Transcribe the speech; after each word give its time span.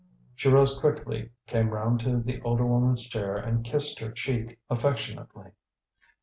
She 0.33 0.49
rose 0.49 0.79
quickly, 0.79 1.29
came 1.45 1.69
round 1.69 1.99
to 1.99 2.19
the 2.21 2.41
older 2.41 2.65
woman's 2.65 3.05
chair 3.05 3.35
and 3.37 3.63
kissed 3.63 3.99
her 3.99 4.09
cheek 4.11 4.57
affectionately. 4.67 5.51